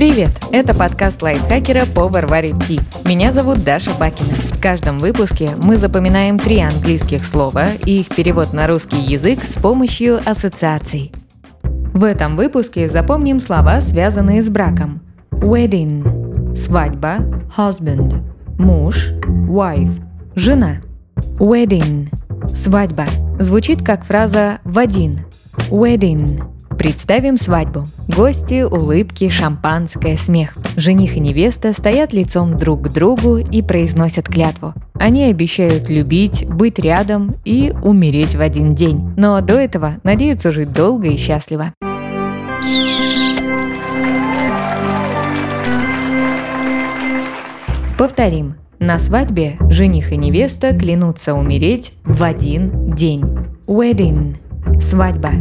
Привет! 0.00 0.30
Это 0.50 0.74
подкаст 0.74 1.20
лайфхакера 1.20 1.84
по 1.84 2.08
Варваре 2.08 2.54
Ти. 2.66 2.80
Меня 3.04 3.34
зовут 3.34 3.64
Даша 3.64 3.90
Бакина. 4.00 4.32
В 4.50 4.58
каждом 4.58 4.98
выпуске 4.98 5.50
мы 5.58 5.76
запоминаем 5.76 6.38
три 6.38 6.58
английских 6.60 7.22
слова 7.22 7.74
и 7.84 8.00
их 8.00 8.08
перевод 8.08 8.54
на 8.54 8.66
русский 8.66 8.96
язык 8.96 9.44
с 9.44 9.60
помощью 9.60 10.18
ассоциаций. 10.24 11.12
В 11.92 12.04
этом 12.04 12.36
выпуске 12.36 12.88
запомним 12.88 13.40
слова, 13.40 13.82
связанные 13.82 14.42
с 14.42 14.48
браком. 14.48 15.02
Wedding– 15.32 16.54
свадьба, 16.56 17.16
husband– 17.54 18.22
муж, 18.58 19.10
wife– 19.26 20.00
жена. 20.34 20.76
Wedding– 21.38 22.08
свадьба 22.54 23.04
звучит 23.38 23.84
как 23.84 24.06
фраза 24.06 24.60
«в 24.64 24.78
один». 24.78 25.26
Wedding 25.68 26.40
Представим 26.80 27.36
свадьбу. 27.36 27.86
Гости, 28.08 28.62
улыбки, 28.62 29.28
шампанское, 29.28 30.16
смех. 30.16 30.56
Жених 30.76 31.14
и 31.14 31.20
невеста 31.20 31.74
стоят 31.74 32.14
лицом 32.14 32.56
друг 32.56 32.84
к 32.84 32.88
другу 32.88 33.36
и 33.36 33.60
произносят 33.60 34.28
клятву. 34.28 34.72
Они 34.94 35.24
обещают 35.24 35.90
любить, 35.90 36.48
быть 36.48 36.78
рядом 36.78 37.34
и 37.44 37.74
умереть 37.82 38.34
в 38.34 38.40
один 38.40 38.74
день. 38.74 39.12
Но 39.18 39.42
до 39.42 39.60
этого 39.60 39.96
надеются 40.04 40.52
жить 40.52 40.72
долго 40.72 41.08
и 41.08 41.18
счастливо. 41.18 41.74
Повторим. 47.98 48.54
На 48.78 48.98
свадьбе 48.98 49.58
жених 49.68 50.12
и 50.12 50.16
невеста 50.16 50.74
клянутся 50.74 51.34
умереть 51.34 51.92
в 52.04 52.22
один 52.22 52.94
день. 52.94 53.22
Wedding– 53.66 54.36
свадьба. 54.80 55.32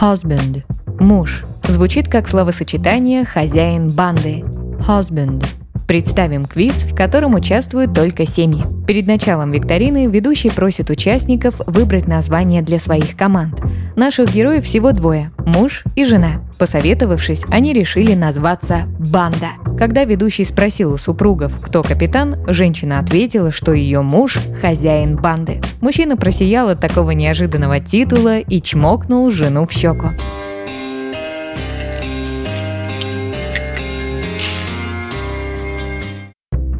Husband– 0.00 0.62
муж. 1.00 1.44
Звучит 1.64 2.08
как 2.08 2.28
словосочетание 2.28 3.24
«хозяин 3.24 3.88
банды». 3.88 4.44
Husband. 4.86 5.44
Представим 5.88 6.44
квиз, 6.44 6.74
в 6.84 6.94
котором 6.94 7.34
участвуют 7.34 7.94
только 7.94 8.24
семьи. 8.24 8.62
Перед 8.86 9.08
началом 9.08 9.50
викторины 9.50 10.06
ведущий 10.06 10.50
просит 10.50 10.90
участников 10.90 11.60
выбрать 11.66 12.06
название 12.06 12.62
для 12.62 12.78
своих 12.78 13.16
команд. 13.16 13.58
Наших 13.96 14.32
героев 14.32 14.66
всего 14.66 14.92
двое– 14.92 15.32
муж 15.38 15.82
и 15.96 16.04
жена. 16.04 16.42
Посоветовавшись, 16.58 17.42
они 17.50 17.72
решили 17.72 18.14
назваться 18.14 18.82
«Банда». 19.00 19.48
Когда 19.78 20.04
ведущий 20.04 20.44
спросил 20.44 20.92
у 20.92 20.98
супругов, 20.98 21.52
кто 21.62 21.84
капитан, 21.84 22.34
женщина 22.48 22.98
ответила, 22.98 23.52
что 23.52 23.72
ее 23.72 24.02
муж– 24.02 24.36
хозяин 24.60 25.14
банды. 25.14 25.60
Мужчина 25.80 26.16
просиял 26.16 26.68
от 26.68 26.80
такого 26.80 27.12
неожиданного 27.12 27.78
титула 27.78 28.40
и 28.40 28.60
чмокнул 28.60 29.30
жену 29.30 29.68
в 29.68 29.72
щеку. 29.72 30.08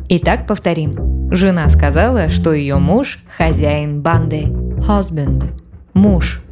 Итак, 0.09 0.49
повторим. 0.49 1.31
Жена 1.31 1.69
сказала, 1.69 2.31
что 2.31 2.53
ее 2.53 2.79
муж– 2.79 3.21
хозяин 3.37 4.03
банды. 4.03 4.47
Husband– 4.89 5.53
муж. 5.95 6.43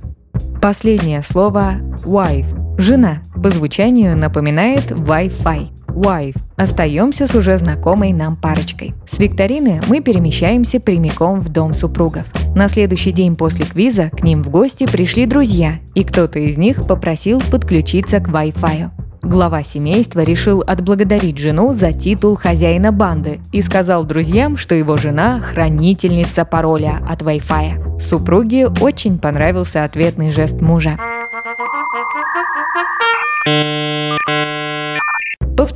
Последнее 0.62 1.22
слово– 1.22 1.72
wife– 2.04 2.76
жена. 2.78 3.22
По 3.42 3.50
звучанию 3.50 4.16
напоминает 4.16 4.92
Wi-Fi 4.92 5.75
wife. 5.96 6.36
Остаемся 6.56 7.26
с 7.26 7.34
уже 7.34 7.58
знакомой 7.58 8.12
нам 8.12 8.36
парочкой. 8.36 8.94
С 9.08 9.18
викторины 9.18 9.80
мы 9.88 10.00
перемещаемся 10.00 10.80
прямиком 10.80 11.40
в 11.40 11.48
дом 11.48 11.72
супругов. 11.72 12.24
На 12.54 12.68
следующий 12.68 13.12
день 13.12 13.36
после 13.36 13.64
квиза 13.64 14.10
к 14.10 14.22
ним 14.22 14.42
в 14.42 14.50
гости 14.50 14.86
пришли 14.86 15.26
друзья, 15.26 15.78
и 15.94 16.04
кто-то 16.04 16.38
из 16.38 16.56
них 16.56 16.86
попросил 16.86 17.40
подключиться 17.40 18.20
к 18.20 18.28
Wi-Fi. 18.28 18.90
Глава 19.22 19.64
семейства 19.64 20.20
решил 20.20 20.62
отблагодарить 20.64 21.38
жену 21.38 21.72
за 21.72 21.92
титул 21.92 22.36
хозяина 22.36 22.92
банды 22.92 23.40
и 23.50 23.60
сказал 23.60 24.04
друзьям, 24.04 24.56
что 24.56 24.74
его 24.74 24.96
жена– 24.96 25.40
хранительница 25.42 26.44
пароля 26.44 27.00
от 27.08 27.22
Wi-Fi. 27.22 27.98
Супруге 27.98 28.68
очень 28.68 29.18
понравился 29.18 29.84
ответный 29.84 30.30
жест 30.30 30.60
мужа. 30.60 30.96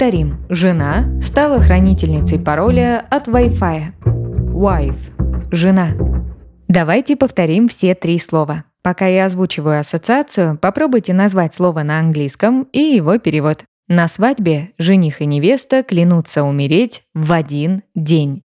Повторим. 0.00 0.46
Жена 0.48 1.04
стала 1.20 1.60
хранительницей 1.60 2.40
пароля 2.40 3.06
от 3.10 3.28
Wi-Fi. 3.28 3.92
Wife. 4.50 5.52
Жена. 5.52 5.90
Давайте 6.68 7.16
повторим 7.16 7.68
все 7.68 7.94
три 7.94 8.18
слова. 8.18 8.64
Пока 8.80 9.06
я 9.06 9.26
озвучиваю 9.26 9.78
ассоциацию, 9.78 10.56
попробуйте 10.56 11.12
назвать 11.12 11.54
слово 11.54 11.82
на 11.82 11.98
английском 11.98 12.62
и 12.72 12.78
его 12.78 13.18
перевод. 13.18 13.64
На 13.88 14.08
свадьбе 14.08 14.72
жених 14.78 15.20
и 15.20 15.26
невеста 15.26 15.82
клянутся 15.82 16.44
умереть 16.44 17.02
в 17.12 17.30
один 17.30 17.82
день. 17.94 18.42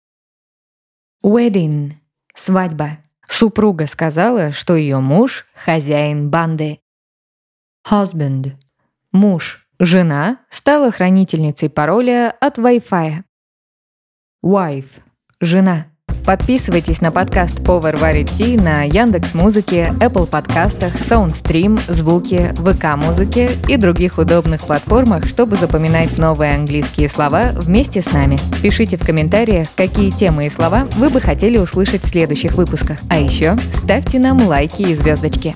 Wedding– 1.25 1.93
свадьба. 2.35 2.99
Супруга 3.27 3.87
сказала, 3.87 4.51
что 4.51 4.75
ее 4.75 4.99
муж– 4.99 5.47
хозяин 5.55 6.29
банды. 6.29 6.77
Husband– 7.89 8.51
муж. 9.11 9.65
Жена 9.81 10.39
стала 10.49 10.91
хранительницей 10.91 11.69
пароля 11.69 12.35
от 12.41 12.57
Wi-Fi. 12.57 13.23
Wife– 14.43 14.89
жена. 15.39 15.85
Подписывайтесь 16.25 16.99
на 16.99 17.13
подкаст 17.13 17.63
Повар 17.63 17.95
варит 17.95 18.29
на 18.61 18.83
Яндекс 18.83 19.33
Музыке, 19.33 19.93
Apple 20.01 20.27
подкастах, 20.27 20.93
Soundstream, 21.09 21.79
Звуки, 21.87 22.53
ВК 22.57 22.97
Музыке 22.97 23.51
и 23.69 23.77
других 23.77 24.17
удобных 24.17 24.63
платформах, 24.63 25.27
чтобы 25.27 25.55
запоминать 25.55 26.17
новые 26.17 26.55
английские 26.55 27.07
слова 27.07 27.51
вместе 27.53 28.01
с 28.01 28.11
нами. 28.11 28.37
Пишите 28.61 28.97
в 28.97 29.05
комментариях, 29.05 29.69
какие 29.77 30.11
темы 30.11 30.47
и 30.47 30.49
слова 30.49 30.89
вы 30.97 31.09
бы 31.09 31.21
хотели 31.21 31.57
услышать 31.57 32.03
в 32.03 32.09
следующих 32.09 32.55
выпусках. 32.55 32.99
А 33.09 33.17
еще 33.17 33.57
ставьте 33.73 34.19
нам 34.19 34.45
лайки 34.45 34.81
и 34.81 34.93
звездочки. 34.93 35.55